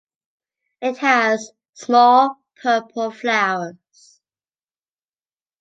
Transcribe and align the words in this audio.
It 0.81 0.97
has 0.97 1.51
small 1.75 2.39
purple 2.59 3.11
flowers. 3.11 4.19